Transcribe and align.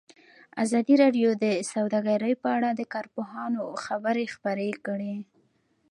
ازادي 0.63 0.95
راډیو 1.03 1.29
د 1.43 1.45
سوداګري 1.71 2.33
په 2.41 2.47
اړه 2.57 2.69
د 2.73 2.81
کارپوهانو 2.93 3.63
خبرې 3.85 4.25
خپرې 4.35 4.69
کړي. 4.85 5.15